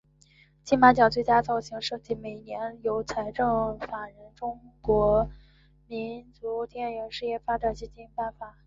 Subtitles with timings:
[0.63, 5.29] 金马奖最佳造型设计每年由财团法人中华
[5.91, 8.57] 民国电影事业发展基金会颁发。